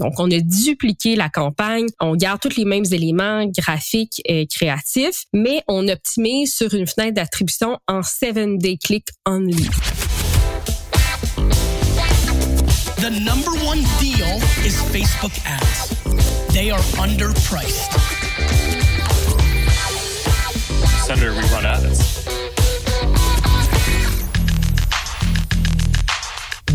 [0.00, 1.86] Donc, on a dupliqué la campagne.
[2.00, 7.14] On garde tous les mêmes éléments graphiques et créatifs, mais on optimise sur une fenêtre
[7.14, 9.68] d'attribution en 7-day click only.
[12.96, 15.90] The number one deal is Facebook ads.
[16.54, 17.90] They are underpriced.
[21.04, 22.49] Senator, we run ads.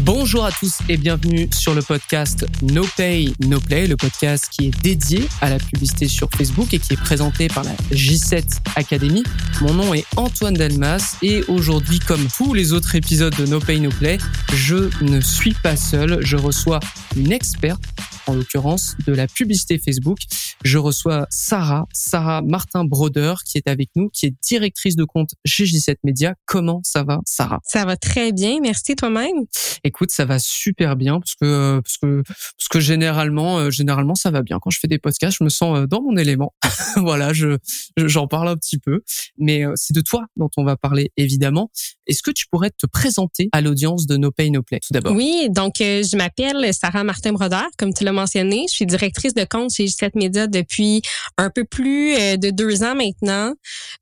[0.06, 4.68] Bonjour à tous et bienvenue sur le podcast No Pay, No Play, le podcast qui
[4.68, 9.24] est dédié à la publicité sur Facebook et qui est présenté par la J7 Academy.
[9.62, 13.80] Mon nom est Antoine Delmas et aujourd'hui, comme tous les autres épisodes de No Pay,
[13.80, 14.20] No Play,
[14.54, 16.20] je ne suis pas seul.
[16.22, 16.80] Je reçois
[17.18, 17.82] une experte
[18.28, 20.20] en l'occurrence de la publicité Facebook.
[20.64, 25.66] Je reçois Sarah, Sarah Martin-Broder, qui est avec nous, qui est directrice de compte chez
[25.66, 26.36] J7 Media.
[26.46, 27.60] Comment ça va, Sarah?
[27.66, 29.46] Ça va très bien, merci toi-même.
[29.84, 34.32] Écoute, ça va super bien parce que parce que parce que généralement euh, généralement ça
[34.32, 36.54] va bien quand je fais des podcasts, je me sens euh, dans mon élément.
[36.98, 37.58] voilà, je
[37.98, 39.02] j'en parle un petit peu,
[39.38, 41.70] mais euh, c'est de toi dont on va parler évidemment.
[42.08, 45.14] Est-ce que tu pourrais te présenter à l'audience de No Pay No Play tout d'abord?
[45.14, 48.66] Oui, donc je m'appelle Sarah Martin-Broder, comme tu l'as mentionné.
[48.70, 51.02] Je suis directrice de compte chez J7 Media depuis
[51.38, 53.54] un peu plus de deux ans maintenant.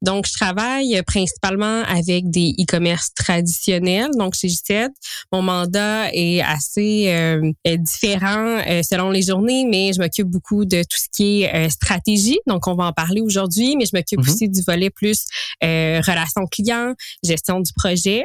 [0.02, 4.11] Donc, je travaille principalement avec des e-commerce traditionnels.
[4.17, 4.89] Donc, chez J7,
[5.31, 10.81] mon mandat est assez euh, différent euh, selon les journées, mais je m'occupe beaucoup de
[10.84, 12.39] tout ce qui est euh, stratégie.
[12.47, 14.30] Donc, on va en parler aujourd'hui, mais je m'occupe Mhm.
[14.30, 15.25] aussi du volet plus
[15.61, 18.23] relations clients, gestion du projet.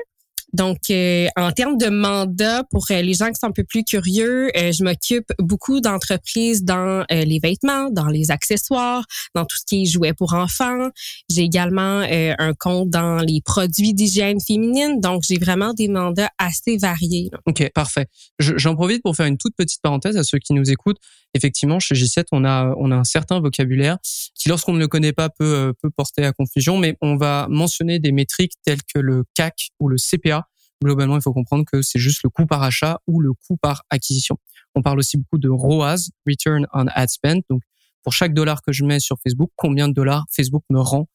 [0.59, 3.84] Donc, euh, en termes de mandat, pour euh, les gens qui sont un peu plus
[3.84, 9.05] curieux, euh, je m'occupe beaucoup d'entreprises dans euh, les vêtements, dans les accessoires,
[9.37, 10.89] dans tout ce qui est jouets pour enfants.
[11.31, 15.00] J'ai également euh, un compte dans les produits d'hygiène féminine.
[15.00, 17.28] Donc, j'ai vraiment des mandats assez variés.
[17.33, 17.39] là.
[17.47, 18.06] Ok, parfait.
[18.41, 20.98] Je- J'en profite pour faire une toute petite parenthèse à ceux qui nous écoutent.
[21.34, 23.98] Effectivement, chez J7, on a, on a un certain vocabulaire
[24.34, 27.98] qui, lorsqu'on ne le connaît pas, peut, peut porter à confusion, mais on va mentionner
[28.00, 30.47] des métriques telles que le CAC ou le CPA.
[30.83, 33.83] Globalement, il faut comprendre que c'est juste le coût par achat ou le coût par
[33.91, 34.37] acquisition.
[34.75, 37.43] On parle aussi beaucoup de ROAS, Return on Ad Spend.
[37.50, 37.62] Donc,
[38.05, 41.09] pour chaque dollar que je mets sur Facebook, combien de dollars Facebook me rend?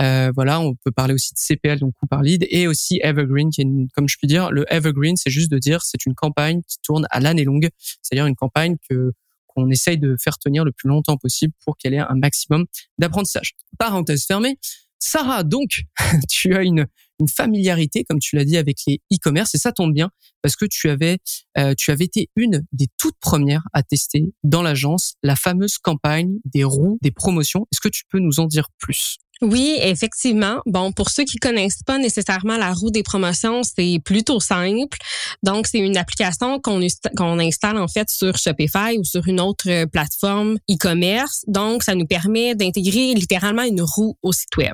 [0.00, 3.50] Euh, voilà, on peut parler aussi de CPL, donc coût par lead, et aussi Evergreen,
[3.50, 6.14] qui est, une- comme je puis dire, le Evergreen, c'est juste de dire c'est une
[6.14, 7.70] campagne qui tourne à l'année longue,
[8.02, 9.12] c'est-à-dire une campagne que
[9.48, 12.66] qu'on essaye de faire tenir le plus longtemps possible pour qu'elle ait un maximum
[12.98, 13.54] d'apprentissage.
[13.78, 14.58] Parenthèse fermée.
[14.98, 15.84] Sarah, donc,
[16.28, 16.86] tu as une,
[17.20, 20.10] une familiarité, comme tu l'as dit, avec les e-commerce, et ça tombe bien
[20.42, 21.18] parce que tu avais,
[21.58, 26.36] euh, tu avais été une des toutes premières à tester dans l'agence la fameuse campagne
[26.44, 27.66] des roues, des promotions.
[27.72, 29.16] Est-ce que tu peux nous en dire plus?
[29.42, 30.60] Oui, effectivement.
[30.64, 34.96] Bon, pour ceux qui connaissent pas nécessairement la roue des promotions, c'est plutôt simple.
[35.42, 36.80] Donc, c'est une application qu'on
[37.16, 41.44] qu'on installe en fait sur Shopify ou sur une autre euh, plateforme e-commerce.
[41.48, 44.72] Donc, ça nous permet d'intégrer littéralement une roue au site web.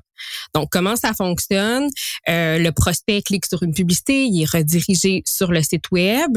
[0.55, 1.89] Donc, comment ça fonctionne?
[2.29, 6.31] Euh, Le prospect clique sur une publicité, il est redirigé sur le site web.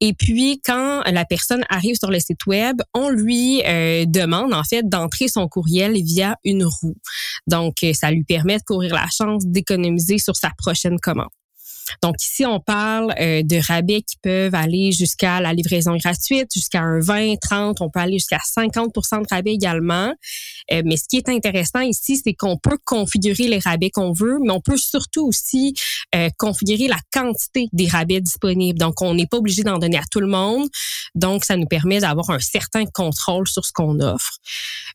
[0.00, 4.64] Et puis, quand la personne arrive sur le site web, on lui euh, demande en
[4.64, 6.96] fait d'entrer son courriel via une roue.
[7.46, 11.28] Donc, euh, ça lui permet de courir la chance d'économiser sur sa prochaine commande.
[12.02, 16.80] Donc ici, on parle euh, de rabais qui peuvent aller jusqu'à la livraison gratuite, jusqu'à
[16.80, 20.14] un 20, 30, on peut aller jusqu'à 50% de rabais également.
[20.72, 24.38] Euh, mais ce qui est intéressant ici, c'est qu'on peut configurer les rabais qu'on veut,
[24.42, 25.74] mais on peut surtout aussi
[26.14, 28.78] euh, configurer la quantité des rabais disponibles.
[28.78, 30.68] Donc, on n'est pas obligé d'en donner à tout le monde.
[31.14, 34.38] Donc, ça nous permet d'avoir un certain contrôle sur ce qu'on offre.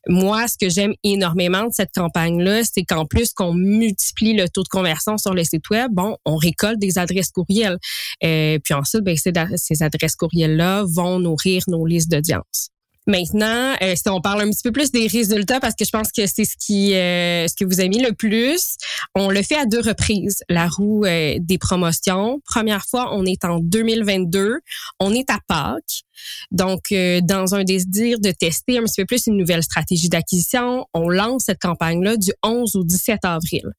[0.08, 4.62] Moi, ce que j'aime énormément de cette campagne-là, c'est qu'en plus qu'on multiplie le taux
[4.62, 7.78] de conversion sur le site web, bon, on récolte des adresses courriels.
[8.24, 12.70] Euh, puis ensuite, ben, ces, adresses courriels-là vont nourrir nos listes d'audience.
[13.06, 16.12] Maintenant, euh, si on parle un petit peu plus des résultats, parce que je pense
[16.12, 18.76] que c'est ce qui, euh, ce que vous aimez le plus,
[19.14, 22.40] on le fait à deux reprises, la roue des promotions.
[22.44, 24.58] Première fois, on est en 2022,
[25.00, 26.04] on est à Pâques.
[26.50, 30.86] Donc, euh, dans un désir de tester un petit peu plus une nouvelle stratégie d'acquisition,
[30.94, 33.72] on lance cette campagne-là du 11 au 17 avril.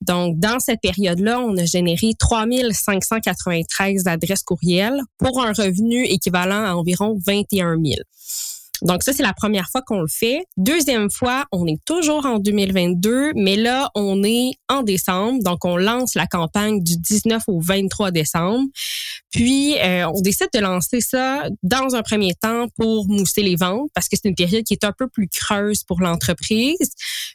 [0.00, 6.74] Donc, dans cette période-là, on a généré 3593 adresses courriels pour un revenu équivalent à
[6.74, 7.96] environ 21 000.
[8.82, 10.44] Donc ça, c'est la première fois qu'on le fait.
[10.56, 15.42] Deuxième fois, on est toujours en 2022, mais là, on est en décembre.
[15.42, 18.66] Donc, on lance la campagne du 19 au 23 décembre.
[19.30, 23.90] Puis, euh, on décide de lancer ça dans un premier temps pour mousser les ventes
[23.94, 26.92] parce que c'est une période qui est un peu plus creuse pour l'entreprise.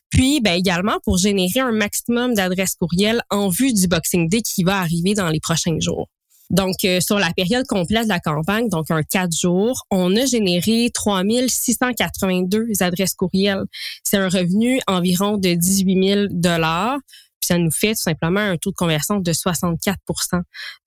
[0.10, 4.64] Puis, ben, également pour générer un maximum d'adresses courriels en vue du Boxing Day qui
[4.64, 6.08] va arriver dans les prochains jours.
[6.50, 10.26] Donc, euh, sur la période complète de la campagne, donc un quatre jours, on a
[10.26, 13.64] généré 3682 adresses courriels.
[14.04, 16.98] C'est un revenu environ de 18 000 dollars.
[17.40, 20.00] Puis ça nous fait tout simplement un taux de conversion de 64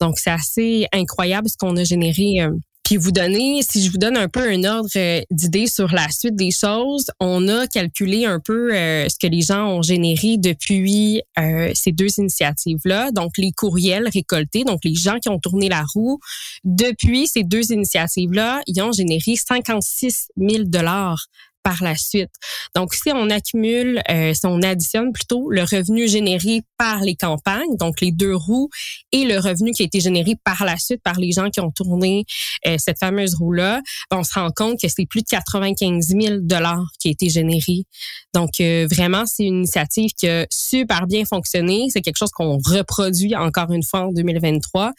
[0.01, 2.51] Donc, c'est assez incroyable ce qu'on a généré euh,
[2.89, 6.09] puis vous donner, si je vous donne un peu un ordre euh, d'idée sur la
[6.09, 10.39] suite des choses, on a calculé un peu euh, ce que les gens ont généré
[10.39, 13.11] depuis euh, ces deux initiatives-là.
[13.11, 16.19] Donc les courriels récoltés, donc les gens qui ont tourné la roue
[16.65, 21.27] depuis ces deux initiatives-là, ils ont généré 56 000 dollars
[21.69, 22.31] par la suite.
[22.75, 27.77] Donc, si on accumule, euh, si on additionne plutôt le revenu généré par les campagnes,
[27.79, 28.71] donc les deux roues,
[29.13, 31.71] et le revenu qui a été généré par la suite par les gens qui ont
[31.71, 32.25] tourné
[32.67, 36.37] euh, cette fameuse roue-là, ben, on se rend compte que c'est plus de 95 000
[36.41, 37.85] dollars qui a été généré.
[38.33, 41.89] Donc, euh, vraiment, c'est une initiative qui a super bien fonctionné.
[41.91, 44.93] C'est quelque chose qu'on reproduit encore une fois en 2023.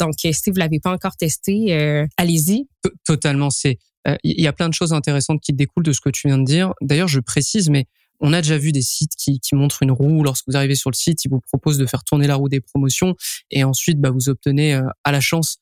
[0.00, 2.66] Donc, si vous l'avez pas encore testé, allez-y.
[3.04, 6.10] Totalement, c'est il euh, y a plein de choses intéressantes qui découlent de ce que
[6.10, 6.72] tu viens de dire.
[6.80, 7.86] D'ailleurs, je précise, mais
[8.20, 10.22] on a déjà vu des sites qui, qui, montrent une roue.
[10.22, 12.60] Lorsque vous arrivez sur le site, ils vous proposent de faire tourner la roue des
[12.60, 13.14] promotions
[13.50, 15.58] et ensuite, bah, vous obtenez euh, à la chance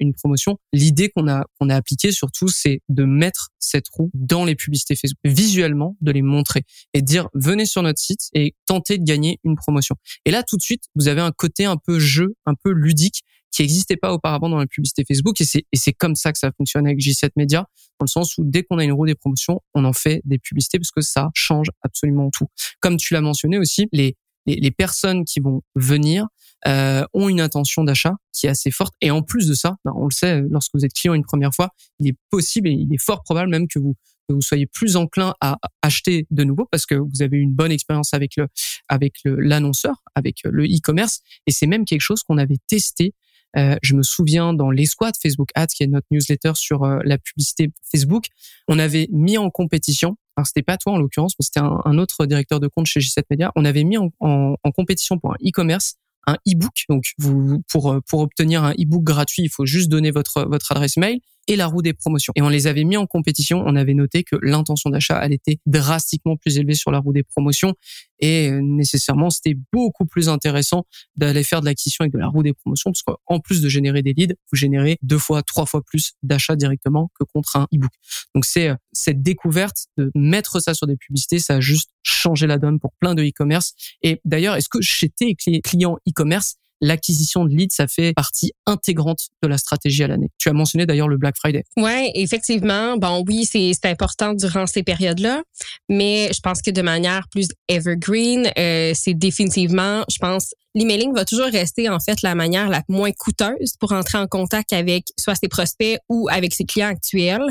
[0.00, 0.58] une promotion.
[0.72, 4.96] L'idée qu'on a qu'on a appliquée surtout, c'est de mettre cette roue dans les publicités
[4.96, 9.04] Facebook, visuellement, de les montrer et de dire venez sur notre site et tentez de
[9.04, 9.96] gagner une promotion.
[10.24, 13.22] Et là, tout de suite, vous avez un côté un peu jeu, un peu ludique
[13.52, 15.40] qui n'existait pas auparavant dans la publicité Facebook.
[15.40, 17.68] Et c'est, comme ça que ça fonctionne avec J7 Media,
[18.00, 20.38] dans le sens où dès qu'on a une roue des promotions, on en fait des
[20.38, 22.46] publicités parce que ça change absolument tout.
[22.80, 24.16] Comme tu l'as mentionné aussi, les,
[24.46, 26.26] les, les personnes qui vont venir
[26.66, 28.94] euh, ont une intention d'achat qui est assez forte.
[29.00, 31.52] Et en plus de ça, ben, on le sait, lorsque vous êtes client une première
[31.52, 31.70] fois,
[32.00, 33.96] il est possible et il est fort probable même que vous
[34.28, 38.14] vous soyez plus enclin à acheter de nouveau parce que vous avez une bonne expérience
[38.14, 38.46] avec le
[38.88, 43.14] avec l'annonceur, avec le e-commerce et c'est même quelque chose qu'on avait testé
[43.56, 46.98] euh, je me souviens dans les squads Facebook Ads, qui est notre newsletter sur euh,
[47.04, 48.26] la publicité Facebook,
[48.68, 50.16] on avait mis en compétition.
[50.36, 53.22] Alors c'était pas toi en l'occurrence, mais c'était un, autre directeur de compte chez G7
[53.30, 53.52] Media.
[53.54, 55.96] On avait mis en, en, compétition pour un e-commerce
[56.26, 56.84] un e-book.
[56.88, 60.96] Donc, vous, pour, pour obtenir un e-book gratuit, il faut juste donner votre, votre adresse
[60.96, 61.18] mail
[61.48, 62.32] et la roue des promotions.
[62.36, 63.62] Et on les avait mis en compétition.
[63.66, 67.22] On avait noté que l'intention d'achat, elle était drastiquement plus élevée sur la roue des
[67.22, 67.74] promotions.
[68.20, 70.86] Et euh, nécessairement, c'était beaucoup plus intéressant
[71.16, 74.02] d'aller faire de l'acquisition avec de la roue des promotions, parce qu'en plus de générer
[74.02, 77.90] des leads, vous générez deux fois, trois fois plus d'achats directement que contre un e-book.
[78.34, 82.46] Donc c'est euh, cette découverte de mettre ça sur des publicités, ça a juste changé
[82.46, 83.74] la donne pour plein de e-commerce.
[84.02, 89.28] Et d'ailleurs, est-ce que chez tes clients e-commerce, l'acquisition de leads, ça fait partie intégrante
[89.42, 90.28] de la stratégie à l'année.
[90.38, 91.64] Tu as mentionné d'ailleurs le Black Friday.
[91.76, 92.96] Ouais, effectivement.
[92.98, 95.42] Bon, oui, c'est important durant ces périodes-là,
[95.88, 101.24] mais je pense que de manière plus evergreen, euh, c'est définitivement, je pense, l'emailing va
[101.24, 105.34] toujours rester en fait la manière la moins coûteuse pour entrer en contact avec soit
[105.34, 107.46] ses prospects ou avec ses clients actuels.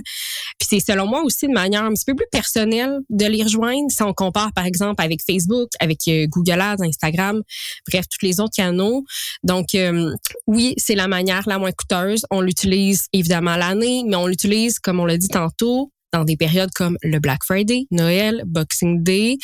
[0.59, 3.89] Puis c'est selon moi aussi une manière un petit peu plus personnelle de les rejoindre
[3.89, 7.41] si on compare par exemple avec Facebook, avec euh, Google Ads, Instagram,
[7.87, 9.03] bref tous les autres canaux.
[9.43, 10.13] Donc euh,
[10.47, 12.25] oui, c'est la manière la moins coûteuse.
[12.31, 16.71] On l'utilise évidemment l'année, mais on l'utilise comme on l'a dit tantôt dans des périodes
[16.73, 19.37] comme le Black Friday, Noël, Boxing Day.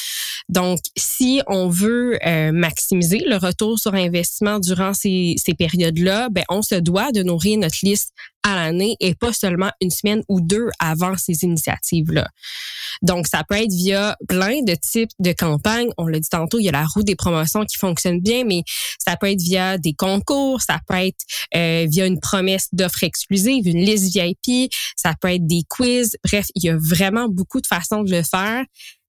[0.50, 6.44] Donc, si on veut euh, maximiser le retour sur investissement durant ces, ces périodes-là, ben,
[6.50, 8.14] on se doit de nourrir notre liste
[8.48, 12.28] à l'année et pas seulement une semaine ou deux avant ces initiatives-là.
[13.02, 15.90] Donc, ça peut être via plein de types de campagnes.
[15.98, 18.64] On l'a dit tantôt, il y a la roue des promotions qui fonctionne bien, mais
[18.98, 21.24] ça peut être via des concours, ça peut être
[21.56, 26.18] euh, via une promesse d'offres exclusives, une liste VIP, ça peut être des quiz.
[26.24, 28.64] Bref, il y a vraiment beaucoup de façons de le faire.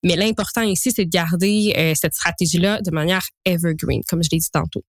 [0.04, 4.38] Mais l'important ici, c'est de garder euh, cette stratégie-là de manière evergreen, comme je l'ai
[4.38, 4.84] dit tantôt.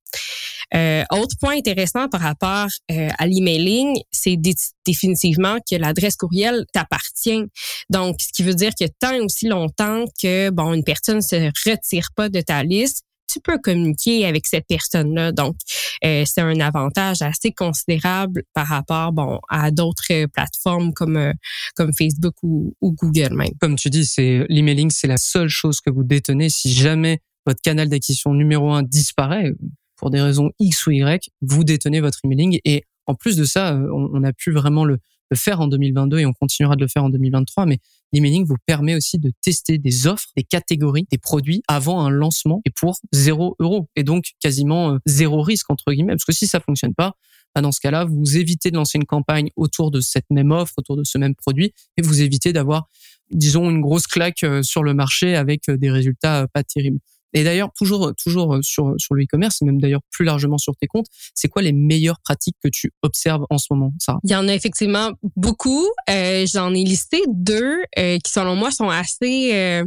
[0.76, 4.38] Euh, autre point intéressant par rapport euh, à l'emailing, c'est
[4.86, 7.44] définitivement que l'adresse courriel t'appartient.
[7.90, 12.10] Donc, ce qui veut dire que tant aussi longtemps que bon une personne se retire
[12.16, 15.32] pas de ta liste, tu peux communiquer avec cette personne-là.
[15.32, 15.56] Donc,
[16.04, 21.34] euh, c'est un avantage assez considérable par rapport bon à d'autres plateformes comme euh,
[21.76, 23.52] comme Facebook ou, ou, Google même.
[23.60, 26.50] Comme tu dis, c'est l'emailing, c'est la seule chose que vous détenez.
[26.50, 29.54] Si jamais votre canal d'acquisition numéro un disparaît
[30.00, 33.74] pour des raisons X ou Y, vous détenez votre emailing et en plus de ça,
[33.74, 35.00] euh, on, a pu vraiment le,
[35.34, 37.66] faire en 2022 et on continuera de le faire en 2023.
[37.66, 37.80] Mais
[38.14, 42.62] l'emailing vous permet aussi de tester des offres, des catégories, des produits avant un lancement
[42.66, 43.90] et pour zéro euro.
[43.96, 46.14] Et donc quasiment euh, zéro risque entre guillemets.
[46.14, 47.14] Parce que si ça fonctionne pas,
[47.56, 50.74] bah, dans ce cas-là, vous évitez de lancer une campagne autour de cette même offre,
[50.78, 52.88] autour de ce même produit et vous évitez d'avoir,
[53.32, 57.00] disons, une grosse claque euh, sur le marché avec des résultats pas terribles.
[57.34, 60.88] Et d'ailleurs, toujours, toujours sur, sur le e-commerce et même d'ailleurs plus largement sur tes
[60.88, 64.36] comptes, c'est quoi les meilleures pratiques que tu observes en ce moment, ça Il y
[64.36, 65.88] en a effectivement beaucoup.
[66.10, 69.86] Euh, J'en ai listé deux euh, qui, selon moi, sont assez, euh,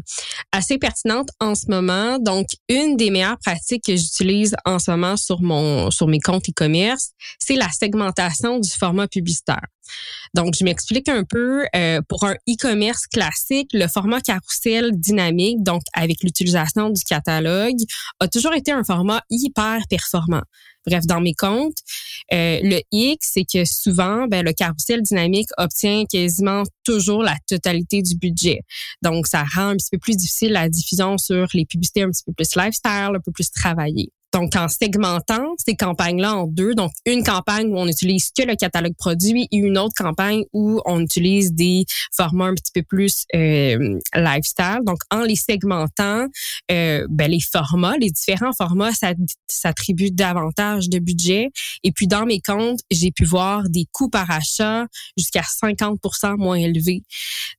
[0.53, 2.19] assez pertinentes en ce moment.
[2.19, 6.49] Donc, une des meilleures pratiques que j'utilise en ce moment sur mon, sur mes comptes
[6.49, 9.63] e-commerce, c'est la segmentation du format publicitaire.
[10.35, 11.65] Donc, je m'explique un peu.
[11.75, 17.77] Euh, pour un e-commerce classique, le format carrousel dynamique, donc avec l'utilisation du catalogue,
[18.21, 20.43] a toujours été un format hyper performant.
[20.87, 21.77] Bref, dans mes comptes,
[22.33, 28.03] euh, le X, c'est que souvent, ben, le carrousel dynamique obtient quasiment toujours la totalité
[28.03, 28.61] du budget.
[29.03, 32.25] Donc, ça rend un petit peu plus difficile la diffusion sur les publicités un petit
[32.25, 34.11] peu plus lifestyle, un peu plus travaillées.
[34.33, 38.57] Donc, en segmentant ces campagnes-là en deux, donc une campagne où on utilise que le
[38.57, 41.85] catalogue produit et une autre campagne où on utilise des
[42.15, 44.81] formats un petit peu plus euh, lifestyle.
[44.85, 46.27] Donc, en les segmentant,
[46.71, 48.93] euh, ben, les formats, les différents formats
[49.49, 51.51] s'attribuent davantage de budget.
[51.83, 54.87] Et puis, dans mes comptes, j'ai pu voir des coûts par achat
[55.17, 57.03] jusqu'à 50% moins élevés.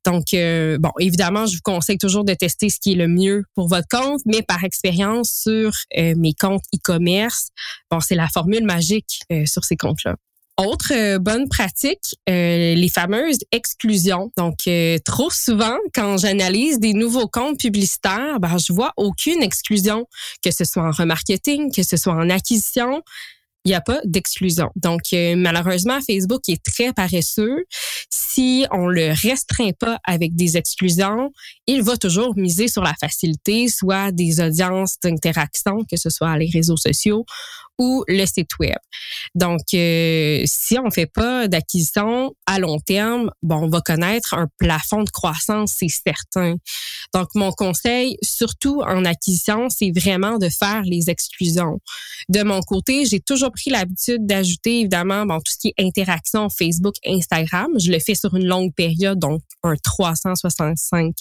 [0.05, 3.43] Donc, euh, bon, évidemment, je vous conseille toujours de tester ce qui est le mieux
[3.55, 7.49] pour votre compte, mais par expérience sur euh, mes comptes e-commerce.
[7.89, 10.15] Bon, c'est la formule magique euh, sur ces comptes-là.
[10.57, 14.31] Autre euh, bonne pratique, euh, les fameuses exclusions.
[14.37, 14.69] Donc,
[15.03, 20.05] trop souvent, quand j'analyse des nouveaux comptes publicitaires, ben, je vois aucune exclusion,
[20.43, 23.01] que ce soit en remarketing, que ce soit en acquisition
[23.65, 24.69] il n'y a pas d'exclusion.
[24.75, 27.65] Donc, euh, malheureusement, Facebook est très paresseux.
[28.09, 31.31] Si on le restreint pas avec des exclusions,
[31.67, 36.49] il va toujours miser sur la facilité, soit des audiences d'interaction, que ce soit les
[36.51, 37.25] réseaux sociaux
[37.79, 38.77] ou le site web.
[39.35, 44.47] Donc, euh, si on fait pas d'acquisition à long terme, bon, on va connaître un
[44.57, 46.55] plafond de croissance, c'est certain.
[47.13, 51.79] Donc, mon conseil, surtout en acquisition, c'est vraiment de faire les exclusions.
[52.29, 56.49] De mon côté, j'ai toujours pris l'habitude d'ajouter, évidemment, bon, tout ce qui est interaction
[56.49, 57.67] Facebook, Instagram.
[57.79, 61.13] Je le fais sur une longue période, donc un 365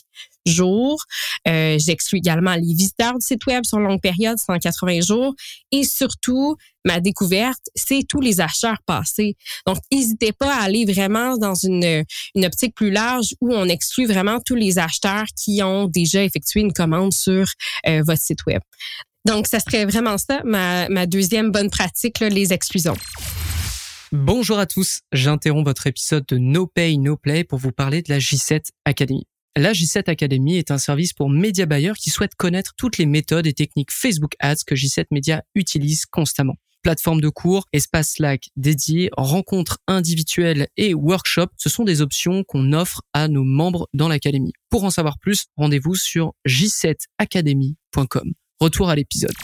[0.46, 1.02] jours.
[1.48, 5.34] Euh, J'exclus également les visiteurs du site web sur longue période, 180 jours.
[5.70, 9.36] Et surtout, ma découverte, c'est tous les acheteurs passés.
[9.66, 14.06] Donc, n'hésitez pas à aller vraiment dans une, une optique plus large où on exclut
[14.06, 17.46] vraiment tous les acheteurs qui ont déjà effectué une commande sur
[17.86, 18.60] euh, votre site web.
[19.24, 22.96] Donc, ça serait vraiment ça, ma, ma deuxième bonne pratique, là, les exclusions.
[24.10, 28.12] Bonjour à tous, j'interromps votre épisode de No Pay, No Play pour vous parler de
[28.12, 29.26] la J7 Academy.
[29.54, 33.46] La J7 Academy est un service pour média buyers qui souhaitent connaître toutes les méthodes
[33.46, 36.54] et techniques Facebook Ads que J7 Media utilise constamment.
[36.80, 42.72] Plateforme de cours, espace Slack dédié, rencontres individuelles et workshops, ce sont des options qu'on
[42.72, 44.54] offre à nos membres dans l'académie.
[44.70, 48.32] Pour en savoir plus, rendez-vous sur j7academy.com.
[48.58, 49.34] Retour à l'épisode.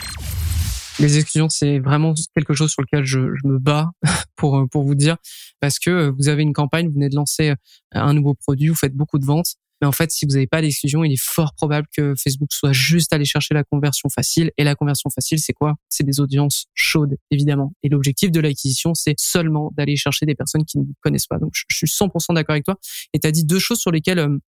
[1.01, 3.91] Les exclusions, c'est vraiment quelque chose sur lequel je, me bats
[4.37, 5.19] pour, pour vous dire,
[5.61, 7.53] parce que vous avez une campagne, vous venez de lancer
[7.93, 10.61] un nouveau produit, vous faites beaucoup de ventes, mais en fait, si vous n'avez pas
[10.61, 14.51] d'exclusion, il est fort probable que Facebook soit juste allé chercher la conversion facile.
[14.57, 15.75] Et la conversion facile, c'est quoi?
[15.89, 17.73] C'est des audiences chaudes, évidemment.
[17.83, 21.39] Et l'objectif de l'acquisition, c'est seulement d'aller chercher des personnes qui ne vous connaissent pas.
[21.39, 22.77] Donc, je suis 100% d'accord avec toi.
[23.15, 24.39] Et tu as dit deux choses sur lesquelles euh,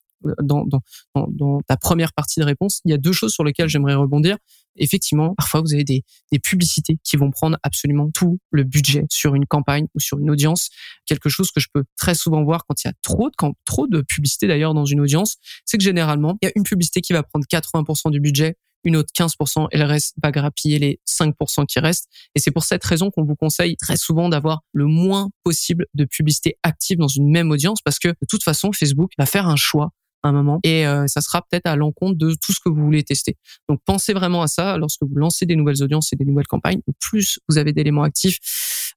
[0.42, 0.80] dans, dans,
[1.14, 4.36] dans, ta première partie de réponse, il y a deux choses sur lesquelles j'aimerais rebondir.
[4.76, 9.34] Effectivement, parfois vous avez des, des publicités qui vont prendre absolument tout le budget sur
[9.34, 10.70] une campagne ou sur une audience.
[11.06, 13.54] Quelque chose que je peux très souvent voir quand il y a trop de, quand,
[13.64, 17.00] trop de publicité d'ailleurs dans une audience, c'est que généralement, il y a une publicité
[17.00, 21.00] qui va prendre 80% du budget, une autre 15% et le reste va grappiller les
[21.08, 22.08] 5% qui restent.
[22.34, 26.04] Et c'est pour cette raison qu'on vous conseille très souvent d'avoir le moins possible de
[26.04, 29.56] publicité active dans une même audience parce que de toute façon, Facebook va faire un
[29.56, 29.90] choix
[30.28, 33.02] un moment et euh, ça sera peut-être à l'encontre de tout ce que vous voulez
[33.02, 33.36] tester.
[33.68, 36.80] Donc pensez vraiment à ça lorsque vous lancez des nouvelles audiences et des nouvelles campagnes.
[37.00, 38.38] plus vous avez d'éléments actifs,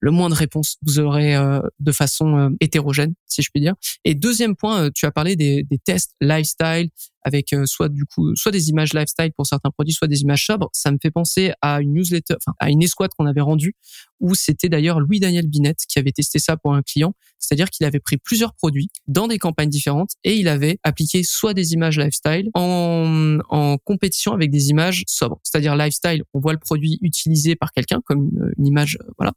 [0.01, 3.75] le moins de réponses vous aurez euh, de façon euh, hétérogène, si je puis dire.
[4.06, 6.89] Et deuxième point, tu as parlé des, des tests lifestyle
[7.24, 10.70] avec soit du coup soit des images lifestyle pour certains produits, soit des images sobres.
[10.74, 13.75] Ça me fait penser à une newsletter, enfin à une escouade qu'on avait rendue
[14.20, 17.86] où c'était d'ailleurs Louis Daniel Binet qui avait testé ça pour un client, c'est-à-dire qu'il
[17.86, 22.00] avait pris plusieurs produits dans des campagnes différentes et il avait appliqué soit des images
[22.00, 27.56] lifestyle en, en compétition avec des images sobres, c'est-à-dire lifestyle, on voit le produit utilisé
[27.56, 29.34] par quelqu'un comme une, image, euh, voilà,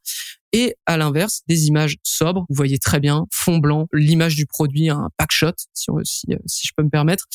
[0.52, 4.88] Et à l'inverse, des images sobres, vous voyez très bien, fond blanc, l'image du produit,
[4.88, 7.26] un pack shot, si, si, si je peux me permettre.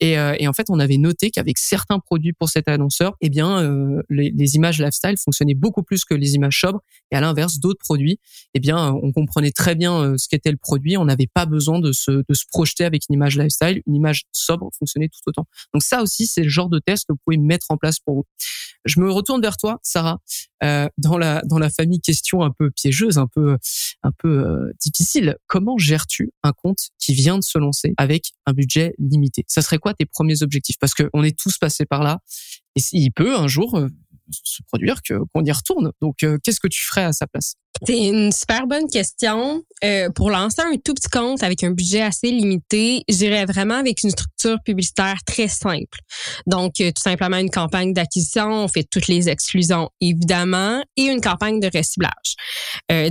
[0.00, 3.28] Et, euh, et, en fait, on avait noté qu'avec certains produits pour cet annonceur, eh
[3.28, 6.80] bien, euh, les, les, images lifestyle fonctionnaient beaucoup plus que les images sobres.
[7.10, 8.18] Et à l'inverse, d'autres produits,
[8.54, 10.96] eh bien, on comprenait très bien euh, ce qu'était le produit.
[10.96, 13.82] On n'avait pas besoin de se, de se projeter avec une image lifestyle.
[13.86, 15.46] Une image sobre fonctionnait tout autant.
[15.74, 18.14] Donc ça aussi, c'est le genre de test que vous pouvez mettre en place pour
[18.14, 18.24] vous.
[18.86, 20.20] Je me retourne vers toi, Sarah,
[20.64, 23.56] euh, dans la dans la famille question piégeuse, un peu
[24.02, 25.36] un peu euh, difficile.
[25.46, 29.44] Comment gères-tu un compte qui vient de se lancer avec un budget limité?
[29.48, 30.76] Ça serait quoi tes premiers objectifs?
[30.78, 32.20] Parce que on est tous passés par là,
[32.76, 33.88] et il peut un jour euh,
[34.30, 35.92] se produire qu'on y retourne.
[36.00, 37.54] Donc, euh, qu'est-ce que tu ferais à sa place?
[37.86, 39.62] C'est une super bonne question.
[39.82, 44.02] Euh, pour lancer un tout petit compte avec un budget assez limité, j'irais vraiment avec
[44.02, 46.00] une structure publicitaire très simple.
[46.46, 51.22] Donc, euh, tout simplement une campagne d'acquisition, on fait toutes les exclusions évidemment, et une
[51.22, 52.10] campagne de reciblage.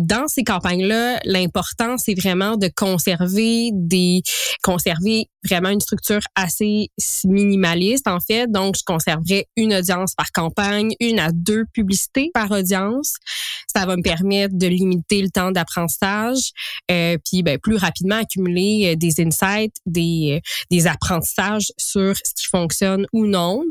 [0.01, 4.21] Dans ces campagnes-là, l'important c'est vraiment de conserver des
[4.61, 6.89] conserver vraiment une structure assez
[7.25, 8.51] minimaliste en fait.
[8.51, 13.15] Donc, je conserverais une audience par campagne, une à deux publicités par audience.
[13.73, 16.51] Ça va me permettre de limiter le temps d'apprentissage,
[16.91, 22.33] euh, puis ben, plus rapidement accumuler euh, des insights, des, euh, des apprentissages sur ce
[22.35, 23.63] qui fonctionne ou non.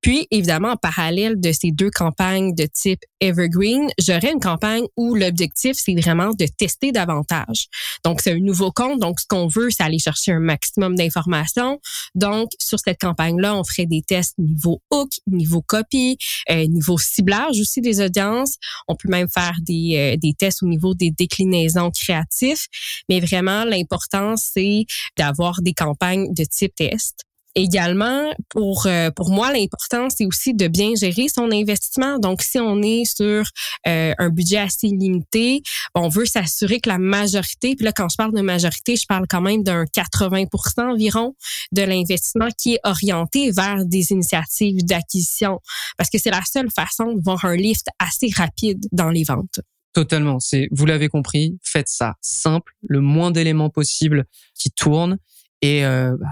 [0.00, 5.14] Puis, évidemment, en parallèle de ces deux campagnes de type Evergreen, j'aurais une campagne où
[5.14, 7.68] l'objectif, c'est vraiment de tester davantage.
[8.04, 8.98] Donc, c'est un nouveau compte.
[9.00, 11.80] Donc, ce qu'on veut, c'est aller chercher un maximum d'informations.
[12.14, 16.18] Donc, sur cette campagne-là, on ferait des tests niveau hook, niveau copy,
[16.50, 18.56] euh, niveau ciblage aussi des audiences.
[18.88, 22.66] On peut même faire des, euh, des tests au niveau des déclinaisons créatifs.
[23.08, 24.84] Mais vraiment, l'important, c'est
[25.16, 30.68] d'avoir des campagnes de type test également, pour euh, pour moi, l'important c'est aussi de
[30.68, 32.18] bien gérer son investissement.
[32.18, 33.44] Donc, si on est sur
[33.86, 35.62] euh, un budget assez limité,
[35.94, 39.26] on veut s'assurer que la majorité, puis là quand je parle de majorité, je parle
[39.28, 41.34] quand même d'un 80% environ
[41.72, 45.60] de l'investissement qui est orienté vers des initiatives d'acquisition,
[45.96, 49.60] parce que c'est la seule façon de voir un lift assez rapide dans les ventes.
[49.94, 50.40] Totalement.
[50.40, 55.18] C'est, vous l'avez compris, faites ça simple, le moins d'éléments possible qui tournent
[55.62, 56.26] et euh, bah,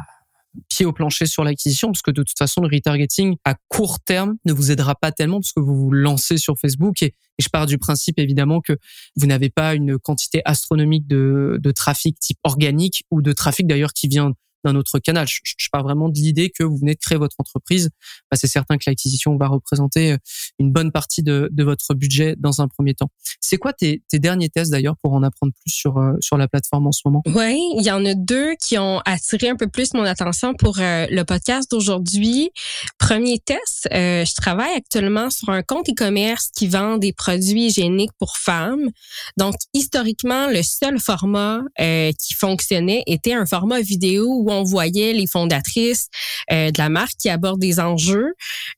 [0.68, 4.36] pied au plancher sur l'acquisition parce que de toute façon le retargeting à court terme
[4.44, 7.02] ne vous aidera pas tellement parce que vous vous lancez sur Facebook.
[7.02, 8.74] Et, je pars du principe évidemment que
[9.16, 13.92] vous n'avez pas une quantité astronomique de, de trafic type organique ou de trafic d'ailleurs
[13.92, 14.32] qui vient
[14.64, 15.26] d'un autre canal.
[15.28, 17.90] Je, je, pars vraiment de l'idée que vous venez de créer votre entreprise.
[18.30, 20.16] Bah, c'est certain que l'acquisition va représenter euh,
[20.58, 23.08] une bonne partie de, votre budget dans un premier temps.
[23.40, 26.86] C'est quoi tes, derniers tests d'ailleurs pour en apprendre plus sur, euh, sur la plateforme
[26.86, 27.22] en ce moment?
[27.26, 30.78] Oui, il y en a deux qui ont attiré un peu plus mon attention pour
[30.80, 32.50] euh, le podcast d'aujourd'hui.
[32.98, 38.36] Premier test, je travaille actuellement sur un compte e-commerce qui vend des produits hygiéniques pour
[38.36, 38.90] femmes.
[39.36, 45.26] Donc, historiquement, le seul format qui fonctionnait était un format vidéo où on voyait les
[45.26, 46.08] fondatrices
[46.50, 48.34] euh, de la marque qui abordent des enjeux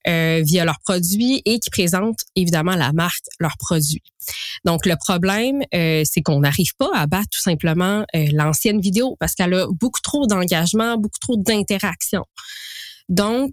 [0.07, 4.03] euh, via leurs produits et qui présentent évidemment la marque, leurs produits.
[4.65, 9.35] Donc, le problème, euh, c'est qu'on n'arrive pas à battre tout simplement l'ancienne vidéo parce
[9.35, 12.25] qu'elle a beaucoup trop d'engagement, beaucoup trop d'interaction.
[13.09, 13.53] Donc,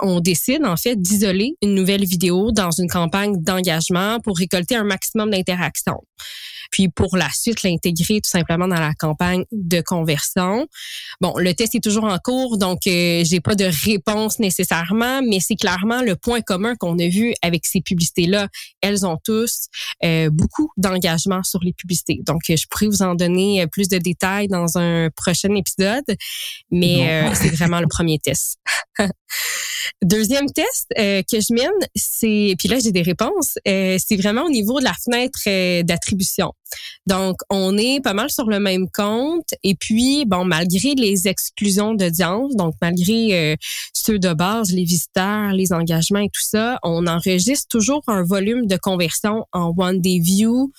[0.00, 4.84] on décide en fait d'isoler une nouvelle vidéo dans une campagne d'engagement pour récolter un
[4.84, 5.98] maximum d'interaction
[6.70, 10.66] puis pour la suite l'intégrer tout simplement dans la campagne de conversion.
[11.20, 15.40] Bon, le test est toujours en cours, donc euh, j'ai pas de réponse nécessairement, mais
[15.40, 18.48] c'est clairement le point commun qu'on a vu avec ces publicités-là.
[18.80, 19.68] Elles ont tous
[20.04, 22.20] euh, beaucoup d'engagement sur les publicités.
[22.26, 26.04] Donc, je pourrais vous en donner plus de détails dans un prochain épisode,
[26.70, 28.58] mais euh, c'est vraiment le premier test.
[30.02, 33.58] Deuxième test euh, que je mène, c'est puis là j'ai des réponses.
[33.66, 36.52] Euh, c'est vraiment au niveau de la fenêtre euh, d'attribution.
[37.06, 41.94] Donc on est pas mal sur le même compte et puis bon malgré les exclusions
[41.94, 43.56] d'audience, donc malgré
[43.94, 48.66] ceux de base, les visiteurs, les engagements et tout ça, on enregistre toujours un volume
[48.66, 50.70] de conversion en one day view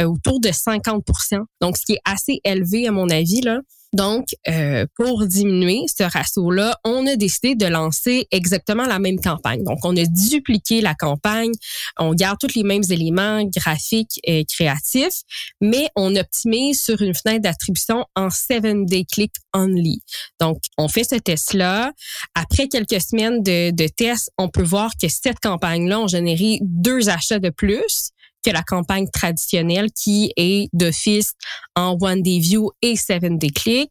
[0.00, 3.60] autour de 50% Donc ce qui est assez élevé à mon avis là.
[3.96, 9.64] Donc, euh, pour diminuer ce ratio-là, on a décidé de lancer exactement la même campagne.
[9.64, 11.52] Donc, on a dupliqué la campagne,
[11.98, 15.22] on garde tous les mêmes éléments graphiques et créatifs,
[15.62, 20.00] mais on optimise sur une fenêtre d'attribution en 7-day click only.
[20.40, 21.92] Donc, on fait ce test-là.
[22.34, 27.08] Après quelques semaines de, de tests, on peut voir que cette campagne-là a généré deux
[27.08, 28.12] achats de plus
[28.46, 31.32] que la campagne traditionnelle qui est d'office
[31.74, 33.90] en one day view et seven day click.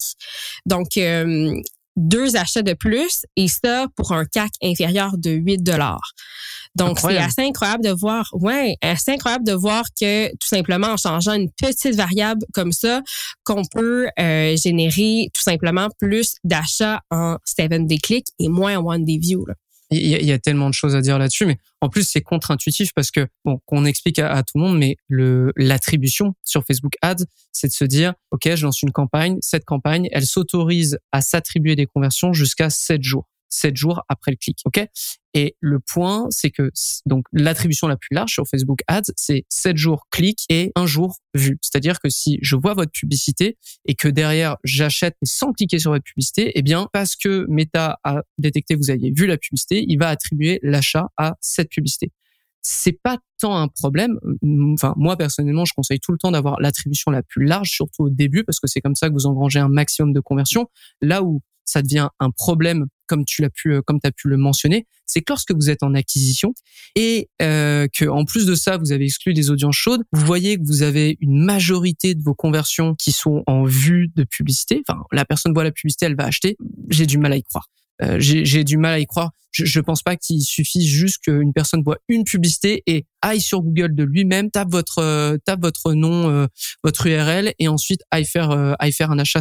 [0.65, 1.53] Donc, euh,
[1.97, 6.13] deux achats de plus et ça pour un CAC inférieur de 8 dollars.
[6.75, 10.97] Donc c'est assez incroyable de voir, ouais, assez incroyable de voir que tout simplement en
[10.97, 13.01] changeant une petite variable comme ça,
[13.45, 18.85] qu'on peut euh, générer tout simplement plus d'achats en 7 day click et moins en
[18.85, 19.45] one day view.
[19.45, 19.53] Là.
[19.91, 23.11] Il y, a, tellement de choses à dire là-dessus, mais en plus c'est contre-intuitif parce
[23.11, 27.67] que bon, qu'on explique à, tout le monde, mais le l'attribution sur Facebook Ads, c'est
[27.67, 31.85] de se dire, ok, je lance une campagne, cette campagne, elle s'autorise à s'attribuer des
[31.85, 33.29] conversions jusqu'à 7 jours.
[33.49, 34.59] 7 jours après le clic.
[34.65, 34.85] OK?
[35.33, 36.71] Et le point, c'est que
[37.05, 41.17] donc l'attribution la plus large sur Facebook Ads, c'est 7 jours clic et un jour
[41.33, 41.57] vu.
[41.61, 46.05] C'est-à-dire que si je vois votre publicité et que derrière j'achète sans cliquer sur votre
[46.05, 49.97] publicité, eh bien parce que Meta a détecté que vous aviez vu la publicité, il
[49.97, 52.11] va attribuer l'achat à cette publicité
[52.67, 54.17] c'est pas tant un problème.
[54.73, 58.09] Enfin, moi personnellement, je conseille tout le temps d'avoir l'attribution la plus large, surtout au
[58.09, 60.67] début, parce que c'est comme ça que vous engrangez un maximum de conversions.
[60.99, 64.37] Là où ça devient un problème, comme tu l'as pu, euh, comme as pu le
[64.37, 66.53] mentionner, c'est que lorsque vous êtes en acquisition
[66.95, 70.57] et euh, que en plus de ça, vous avez exclu des audiences chaudes, vous voyez
[70.57, 74.81] que vous avez une majorité de vos conversions qui sont en vue de publicité.
[74.87, 76.57] Enfin, la personne voit la publicité, elle va acheter.
[76.89, 77.67] J'ai du mal à y croire.
[78.01, 79.31] Euh, j'ai du mal à y croire.
[79.51, 83.61] Je, je pense pas qu'il suffise juste qu'une personne voit une publicité et aille sur
[83.61, 86.47] Google de lui-même, tape votre euh, tape votre nom, euh,
[86.83, 89.39] votre URL et ensuite aille faire aille faire un achat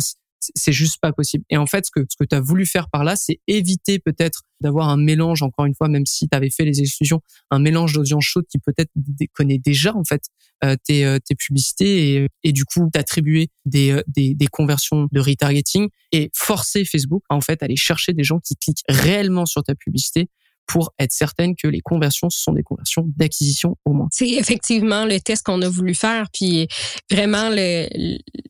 [0.54, 1.44] c'est juste pas possible.
[1.50, 3.98] Et en fait, ce que ce que tu as voulu faire par là, c'est éviter
[3.98, 7.59] peut-être d'avoir un mélange, encore une fois, même si tu avais fait les exclusions, un
[7.59, 8.90] mélange d'audience chaude qui peut-être
[9.33, 10.22] connaît déjà en fait
[10.64, 15.09] euh, tes, euh, tes publicités et, et du coup t'attribuer des, euh, des, des conversions
[15.12, 19.46] de retargeting et forcer Facebook à en fait aller chercher des gens qui cliquent réellement
[19.46, 20.28] sur ta publicité
[20.66, 24.09] pour être certaine que les conversions ce sont des conversions d'acquisition au moins.
[24.11, 26.68] C'est effectivement le test qu'on a voulu faire, puis
[27.11, 27.88] vraiment le,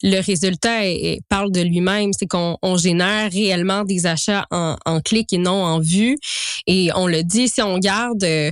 [0.03, 5.01] le résultat est, parle de lui-même, c'est qu'on on génère réellement des achats en, en
[5.01, 6.17] clic et non en vue.
[6.67, 8.51] Et on le dit, si on garde euh,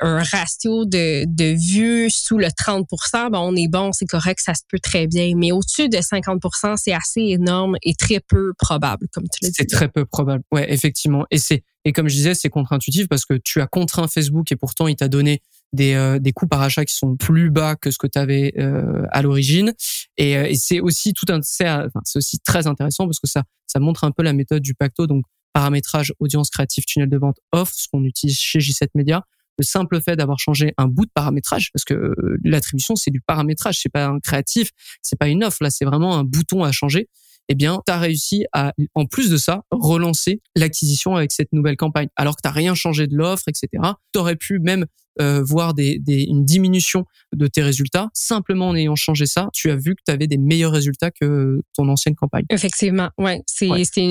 [0.00, 4.54] un ratio de, de vues sous le 30% ben on est bon, c'est correct, ça
[4.54, 5.32] se peut très bien.
[5.36, 9.56] Mais au-dessus de 50% c'est assez énorme et très peu probable, comme tu l'as dit.
[9.58, 11.24] C'est très peu probable, ouais, effectivement.
[11.30, 14.56] Et c'est et comme je disais, c'est contre-intuitif parce que tu as contraint Facebook et
[14.56, 15.40] pourtant il t'a donné
[15.72, 18.52] des, euh, des coûts par achat qui sont plus bas que ce que tu avais
[18.58, 19.72] euh, à l'origine.
[20.18, 23.44] Et, euh, et c'est aussi tout un, c'est enfin, aussi très intéressant parce que ça,
[23.66, 25.06] ça montre un peu la méthode du pacto.
[25.06, 25.24] Donc
[25.54, 29.24] paramétrage, audience créative, tunnel de vente, offre, ce qu'on utilise chez J7 Media.
[29.56, 33.80] Le simple fait d'avoir changé un bout de paramétrage, parce que l'attribution c'est du paramétrage,
[33.80, 37.08] c'est pas un créatif, c'est pas une offre là, c'est vraiment un bouton à changer
[37.48, 41.76] eh bien, tu as réussi à, en plus de ça, relancer l'acquisition avec cette nouvelle
[41.76, 42.08] campagne.
[42.16, 43.68] Alors que tu rien changé de l'offre, etc.
[44.12, 44.86] Tu aurais pu même
[45.20, 48.08] euh, voir des, des, une diminution de tes résultats.
[48.14, 51.60] Simplement en ayant changé ça, tu as vu que tu avais des meilleurs résultats que
[51.74, 52.44] ton ancienne campagne.
[52.50, 53.66] Effectivement, ouais, c'est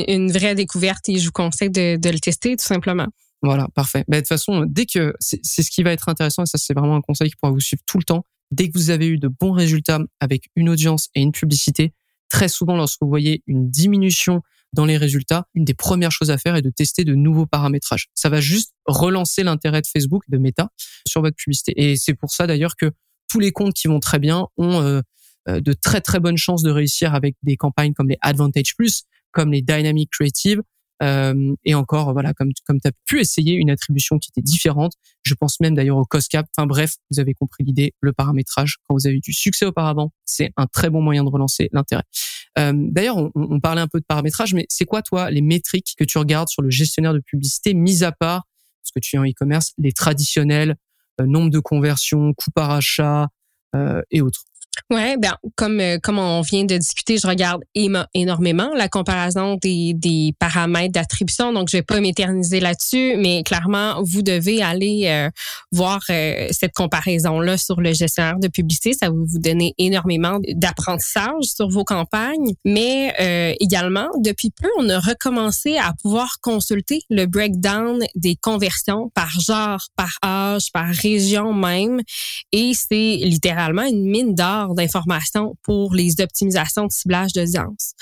[0.07, 3.07] une vraie découverte et je vous conseille de, de le tester tout simplement.
[3.41, 4.03] Voilà, parfait.
[4.07, 6.73] Mais de toute façon, dès que c'est ce qui va être intéressant, et ça c'est
[6.73, 9.17] vraiment un conseil qui pourra vous suivre tout le temps, dès que vous avez eu
[9.17, 11.93] de bons résultats avec une audience et une publicité,
[12.29, 14.41] très souvent, lorsque vous voyez une diminution
[14.73, 18.07] dans les résultats, une des premières choses à faire est de tester de nouveaux paramétrages.
[18.13, 20.69] Ça va juste relancer l'intérêt de Facebook, de Meta,
[21.07, 21.73] sur votre publicité.
[21.75, 22.91] Et c'est pour ça d'ailleurs que
[23.29, 25.01] tous les comptes qui vont très bien ont euh,
[25.47, 29.03] euh, de très très bonnes chances de réussir avec des campagnes comme les Advantage Plus,
[29.31, 30.61] comme les Dynamic Creative,
[31.03, 34.93] euh, et encore, voilà, comme comme tu as pu essayer une attribution qui était différente.
[35.23, 36.47] Je pense même d'ailleurs au cost cap.
[36.55, 37.93] Enfin bref, vous avez compris l'idée.
[38.01, 41.29] Le paramétrage, quand vous avez eu du succès auparavant, c'est un très bon moyen de
[41.29, 42.03] relancer l'intérêt.
[42.57, 45.93] Euh, d'ailleurs, on, on, parlait un peu de paramétrage, mais c'est quoi toi les métriques
[45.97, 48.43] que tu regardes sur le gestionnaire de publicité, mis à part
[48.81, 50.77] parce que tu es en e-commerce, les traditionnels,
[51.19, 53.27] euh, nombre de conversions, coût par achat
[54.09, 54.43] et autres?
[54.91, 57.61] Ouais, ben comme euh, comme on vient de discuter, je regarde
[58.13, 61.51] énormément la comparaison des, des paramètres d'attribution.
[61.51, 65.29] Donc, je vais pas m'éterniser là-dessus, mais clairement, vous devez aller euh,
[65.71, 68.93] voir euh, cette comparaison là sur le gestionnaire de publicité.
[68.93, 72.53] Ça va vous donner énormément d'apprentissage sur vos campagnes.
[72.65, 79.29] Mais également, depuis peu, on a recommencé à pouvoir consulter le breakdown des conversions par
[79.39, 82.01] genre, par âge, par région même,
[82.51, 87.93] et c'est littéralement une mine d'or d'informations pour les optimisations de ciblage d'audience.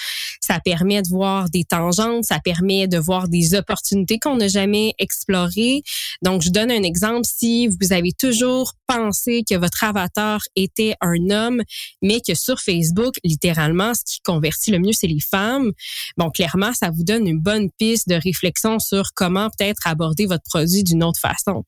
[0.46, 4.94] Ça permet de voir des tangentes, ça permet de voir des opportunités qu'on n'a jamais
[5.00, 5.82] explorées.
[6.22, 7.24] Donc, je donne un exemple.
[7.24, 11.64] Si vous avez toujours pensé que votre avatar était un homme,
[12.02, 15.72] mais que sur Facebook, littéralement, ce qui convertit le mieux, c'est les femmes,
[16.18, 20.44] bon, clairement, ça vous donne une bonne piste de réflexion sur comment peut-être aborder votre
[20.44, 21.64] produit d'une autre façon.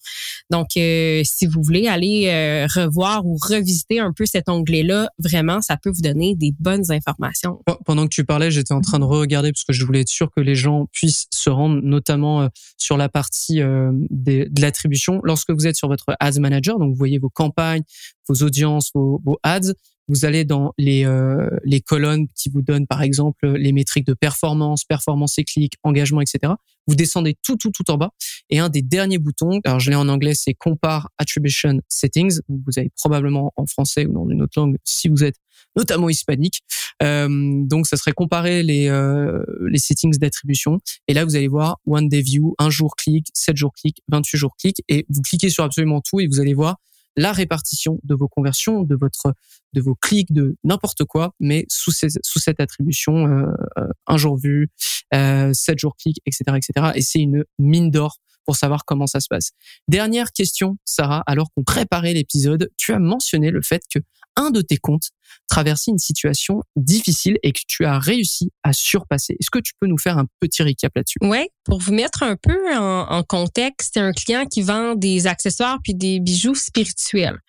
[0.50, 5.10] Donc, euh, si vous voulez aller euh, revoir ou revisiter un peu cet onglet là,
[5.18, 7.62] vraiment, ça peut vous donner des bonnes informations.
[7.86, 10.30] Pendant que tu parlais, j'étais en train de regarder parce que je voulais être sûr
[10.36, 15.22] que les gens puissent se rendre, notamment euh, sur la partie euh, de l'attribution.
[15.24, 17.84] Lorsque vous êtes sur votre Ads Manager, donc vous voyez vos campagnes,
[18.28, 19.74] vos audiences, vos, vos ads,
[20.10, 24.14] vous allez dans les, euh, les colonnes qui vous donnent par exemple les métriques de
[24.14, 26.54] performance, performance et clic, engagement, etc.
[26.88, 28.12] Vous descendez tout, tout, tout en bas.
[28.50, 32.40] Et un des derniers boutons, alors je l'ai en anglais, c'est Compare Attribution Settings.
[32.48, 35.36] Vous avez probablement en français ou dans une autre langue si vous êtes
[35.78, 36.62] notamment hispanique.
[37.04, 40.80] Euh, donc, ça serait comparer les, euh, les settings d'attribution.
[41.08, 44.38] Et là, vous allez voir One Day View, un jour clic, 7 jours clic, 28
[44.38, 44.84] jours clic.
[44.90, 46.78] Et vous cliquez sur absolument tout et vous allez voir
[47.16, 49.34] la répartition de vos conversions, de votre,
[49.74, 54.38] de vos clics, de n'importe quoi, mais sous, ces, sous cette attribution, euh un jour
[54.38, 54.70] vu,
[55.14, 56.92] euh, sept jours clics, etc., etc.
[56.96, 59.52] Et c'est une mine d'or pour savoir comment ça se passe.
[59.88, 64.00] Dernière question, Sarah, alors qu'on préparait l'épisode, tu as mentionné le fait que
[64.38, 65.10] un de tes comptes
[65.48, 69.36] traversait une situation difficile et que tu as réussi à surpasser.
[69.40, 71.20] Est-ce que tu peux nous faire un petit recap là-dessus?
[71.22, 75.80] Oui, pour vous mettre un peu en, contexte, c'est un client qui vend des accessoires
[75.84, 77.40] puis des bijoux spirituels.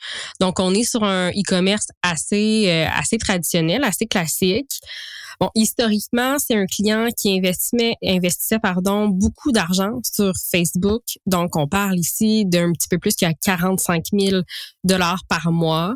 [0.41, 4.81] Donc, on est sur un e-commerce assez, euh, assez traditionnel, assez classique.
[5.41, 11.03] Bon, historiquement, c'est un client qui investissait, investissait pardon, beaucoup d'argent sur Facebook.
[11.27, 14.43] Donc, on parle ici d'un petit peu plus qu'à 45 000
[14.83, 15.95] dollars par mois.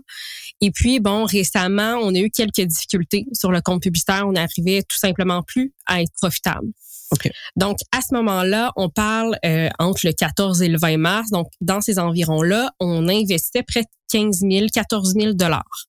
[0.61, 4.27] Et puis, bon, récemment, on a eu quelques difficultés sur le compte publicitaire.
[4.27, 6.69] On n'arrivait tout simplement plus à être profitable.
[7.57, 11.31] Donc, à ce moment-là, on parle euh, entre le 14 et le 20 mars.
[11.31, 15.87] Donc, dans ces environs-là, on investissait près de 15 000, 14 000 dollars.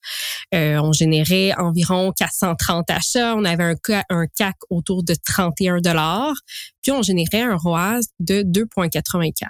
[0.53, 3.35] Euh, on générait environ 430 achats.
[3.35, 3.75] On avait un,
[4.09, 6.35] un CAC autour de 31 dollars.
[6.81, 9.47] Puis, on générait un ROAS de 2,84.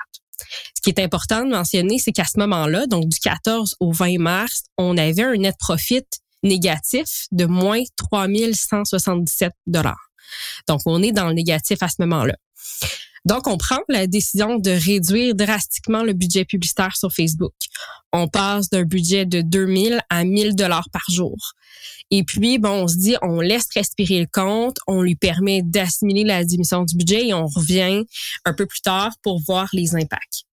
[0.76, 4.20] Ce qui est important de mentionner, c'est qu'à ce moment-là, donc du 14 au 20
[4.20, 6.04] mars, on avait un net profit
[6.44, 10.10] négatif de moins 3177 dollars.
[10.68, 12.36] Donc, on est dans le négatif à ce moment-là.
[13.26, 17.54] Donc, on prend la décision de réduire drastiquement le budget publicitaire sur Facebook.
[18.12, 21.38] On passe d'un budget de 2000 à 1000 dollars par jour.
[22.12, 26.26] Et puis, bon, on se dit, on laisse respirer le compte, on lui permet d'assimiler
[26.26, 28.04] la diminution du budget et on revient
[28.46, 30.44] un peu plus tard pour voir les impacts.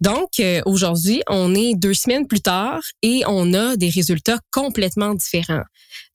[0.00, 5.14] Donc, euh, aujourd'hui, on est deux semaines plus tard et on a des résultats complètement
[5.14, 5.64] différents.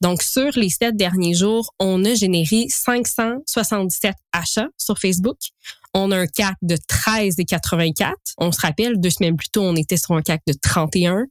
[0.01, 5.37] Donc, sur les sept derniers jours, on a généré 577 achats sur Facebook.
[5.93, 8.13] On a un CAC de 13,84.
[8.37, 11.25] On se rappelle, deux semaines plus tôt, on était sur un CAC de 31.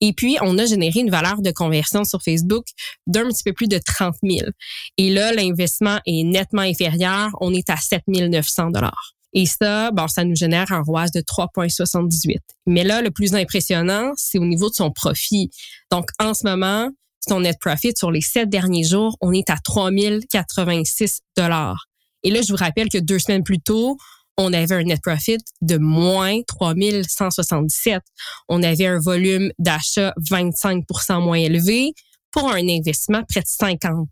[0.00, 2.66] Et puis, on a généré une valeur de conversion sur Facebook
[3.06, 4.50] d'un petit peu plus de 30 000.
[4.98, 7.30] Et là, l'investissement est nettement inférieur.
[7.40, 9.15] On est à 7 900 dollars.
[9.32, 12.38] Et ça, bon, ça nous génère un ROAS de 3,78.
[12.66, 15.50] Mais là, le plus impressionnant, c'est au niveau de son profit.
[15.90, 16.88] Donc, en ce moment,
[17.28, 21.86] son net profit sur les sept derniers jours, on est à 3086 dollars.
[22.22, 23.96] Et là, je vous rappelle que deux semaines plus tôt,
[24.38, 28.02] on avait un net profit de moins 3177.
[28.48, 31.92] On avait un volume d'achat 25% moins élevé
[32.30, 34.08] pour un investissement près de 50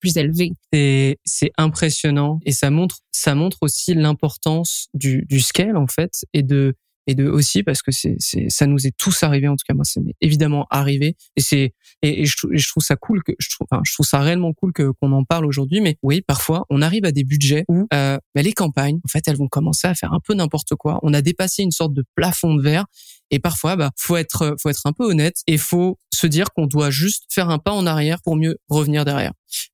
[0.00, 0.52] plus élevé.
[1.24, 6.42] C'est impressionnant et ça montre ça montre aussi l'importance du, du scale en fait et
[6.42, 6.74] de
[7.06, 9.74] et de aussi parce que c'est c'est ça nous est tous arrivé en tout cas
[9.74, 13.66] moi c'est évidemment arrivé et c'est et, je, je, trouve ça cool que je trouve
[13.70, 16.82] enfin, je trouve ça réellement cool que qu'on en parle aujourd'hui mais oui parfois on
[16.82, 19.94] arrive à des budgets où euh, bah, les campagnes en fait elles vont commencer à
[19.94, 20.98] faire un peu n'importe quoi.
[21.02, 22.86] On a dépassé une sorte de plafond de verre
[23.30, 26.66] et parfois bah faut être faut être un peu honnête et faut se dire qu'on
[26.66, 29.32] doit juste faire un pas en arrière pour mieux revenir derrière.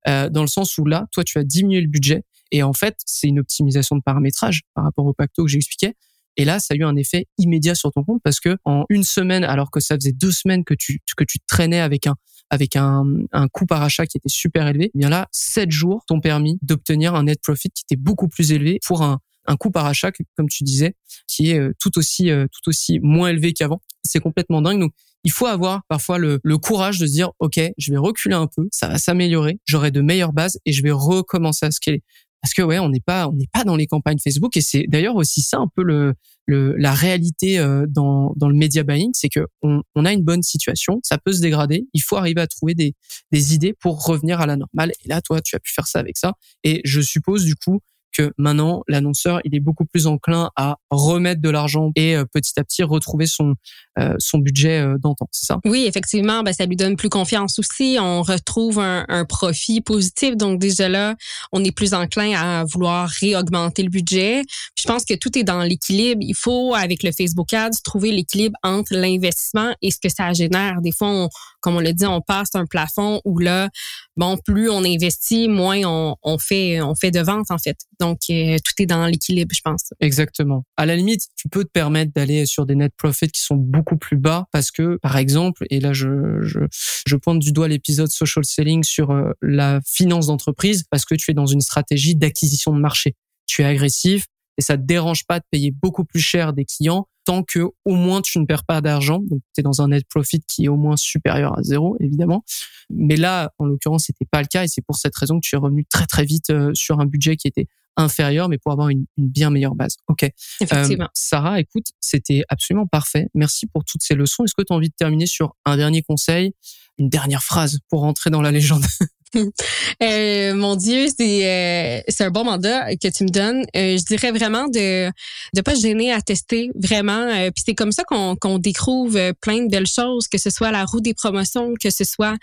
[0.08, 2.96] Euh, dans le sens où là toi tu as diminué le budget et en fait
[3.06, 5.94] c'est une optimisation de paramétrage par rapport au pacto que j'expliquais
[6.36, 9.04] et là, ça a eu un effet immédiat sur ton compte parce que en une
[9.04, 12.16] semaine, alors que ça faisait deux semaines que tu que tu traînais avec un
[12.50, 16.02] avec un, un coût par achat qui était super élevé, eh bien là, sept jours
[16.06, 19.70] t'ont permis d'obtenir un net profit qui était beaucoup plus élevé pour un un coût
[19.70, 20.94] par achat, comme tu disais,
[21.26, 23.80] qui est euh, tout aussi euh, tout aussi moins élevé qu'avant.
[24.04, 24.80] C'est complètement dingue.
[24.80, 24.92] Donc
[25.24, 28.68] il faut avoir parfois le, courage de se dire ok je vais reculer un peu
[28.70, 32.02] ça va s'améliorer j'aurai de meilleures bases et je vais recommencer à scaler
[32.42, 34.84] parce que ouais, on n'est pas on n'est pas dans les campagnes Facebook et c'est
[34.88, 36.14] d'ailleurs aussi ça un peu le,
[36.46, 40.22] le la réalité euh, dans dans le media buying, c'est que on, on, a une
[40.22, 42.94] bonne situation, ça peut se dégrader, il faut arriver à trouver des
[43.30, 44.92] des idées pour revenir à la normale.
[45.04, 46.34] Et là, toi, tu as pu faire ça avec ça.
[46.64, 47.80] Et je suppose du coup
[48.16, 52.58] que maintenant l'annonceur il est beaucoup plus enclin à remettre de l'argent et euh, petit
[52.58, 53.54] à petit retrouver son
[53.98, 55.58] euh, son budget euh, d'antan, c'est ça?
[55.64, 57.98] Oui, effectivement, ben ça lui donne plus confiance aussi.
[58.00, 61.16] On retrouve un, un, profit positif, donc déjà là,
[61.52, 64.42] on est plus enclin à vouloir réaugmenter le budget.
[64.76, 66.22] Je pense que tout est dans l'équilibre.
[66.22, 70.80] Il faut avec le Facebook Ads trouver l'équilibre entre l'investissement et ce que ça génère.
[70.80, 71.28] Des fois, on,
[71.60, 73.68] comme on l'a dit, on passe un plafond où là,
[74.16, 77.76] bon, plus on investit, moins on, on fait on fait de ventes en fait.
[77.98, 79.92] Donc euh, tout est dans l'équilibre, je pense.
[80.00, 80.64] Exactement.
[80.76, 83.96] À la limite, tu peux te permettre d'aller sur des net profits qui sont beaucoup
[83.96, 86.60] plus bas parce que, par exemple, et là je je,
[87.06, 91.30] je pointe du doigt l'épisode social selling sur euh, la finance d'entreprise parce que tu
[91.30, 93.14] es dans une stratégie d'acquisition de marché.
[93.46, 94.26] Tu es agressif
[94.58, 97.94] et ça te dérange pas de payer beaucoup plus cher des clients tant que au
[97.94, 99.20] moins tu ne perds pas d'argent.
[99.20, 102.44] Donc tu es dans un net profit qui est au moins supérieur à zéro, évidemment.
[102.90, 105.54] Mais là, en l'occurrence, c'était pas le cas et c'est pour cette raison que tu
[105.54, 108.88] es revenu très très vite euh, sur un budget qui était inférieur, mais pour avoir
[108.88, 109.96] une, bien meilleure base.
[110.08, 110.28] Ok.
[110.60, 111.04] Effectivement.
[111.04, 113.28] Euh, Sarah, écoute, c'était absolument parfait.
[113.34, 114.44] Merci pour toutes ces leçons.
[114.44, 116.52] Est-ce que tu as envie de terminer sur un dernier conseil,
[116.98, 118.84] une dernière phrase pour rentrer dans la légende?
[120.02, 123.64] euh, mon Dieu, c'est euh, un bon mandat que tu me donnes.
[123.76, 125.10] Euh, je dirais vraiment de
[125.54, 127.12] de pas se gêner à tester vraiment.
[127.12, 130.70] Euh, puis c'est comme ça qu'on qu'on découvre plein de belles choses, que ce soit
[130.70, 132.36] la roue des promotions, que ce soit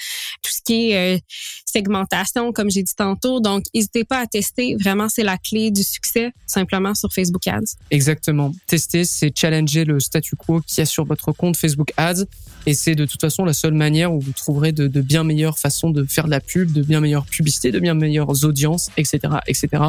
[0.43, 1.21] tout ce qui est
[1.65, 3.39] segmentation, comme j'ai dit tantôt.
[3.39, 4.76] Donc, n'hésitez pas à tester.
[4.80, 7.76] Vraiment, c'est la clé du succès, simplement sur Facebook Ads.
[7.91, 8.54] Exactement.
[8.67, 12.26] Tester, c'est challenger le statu quo qu'il y sur votre compte Facebook Ads.
[12.67, 15.89] Et c'est de toute façon la seule manière où vous trouverez de, bien meilleures façons
[15.89, 19.84] de faire de la pub, de bien meilleures publicités, de bien meilleures audiences, etc., etc.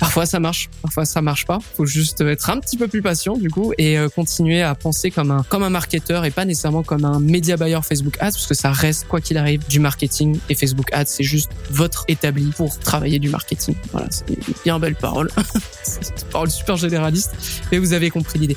[0.00, 1.58] Parfois ça marche, parfois ça marche pas.
[1.76, 5.10] Faut juste être un petit peu plus patient du coup et euh, continuer à penser
[5.10, 8.46] comme un comme un marketeur et pas nécessairement comme un média buyer Facebook Ads parce
[8.46, 12.50] que ça reste quoi qu'il arrive du marketing et Facebook Ads c'est juste votre établi
[12.56, 13.74] pour travailler du marketing.
[13.92, 14.24] Voilà, c'est
[14.64, 15.30] bien belle parole.
[15.82, 17.32] c'est une parole super généraliste,
[17.72, 18.56] mais vous avez compris l'idée.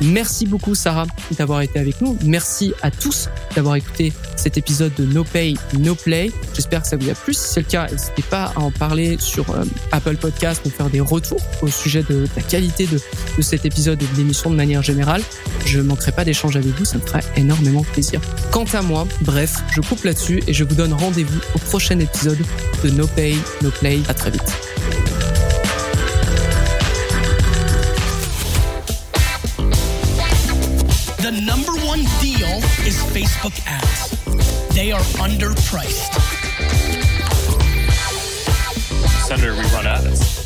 [0.00, 1.06] Merci beaucoup Sarah
[1.38, 2.16] d'avoir été avec nous.
[2.24, 6.30] Merci à tous d'avoir écouté cet épisode de No Pay No Play.
[6.54, 7.34] J'espère que ça vous a plu.
[7.34, 11.00] Si c'est le cas, n'hésitez pas à en parler sur euh, Apple Podcast faire des
[11.00, 13.00] retours au sujet de, la qualité de,
[13.36, 15.22] de, cet épisode et de l'émission de manière générale.
[15.66, 18.20] Je ne manquerai pas d'échange avec vous, ça me ferait énormément plaisir.
[18.50, 22.38] Quant à moi, bref, je coupe là-dessus et je vous donne rendez-vous au prochain épisode
[22.82, 24.00] de No Pay, No Play.
[24.08, 24.42] À très vite.
[31.18, 34.10] The number one deal is Facebook ads.
[34.74, 36.12] They are underpriced.
[39.26, 40.43] Senator, we run ads.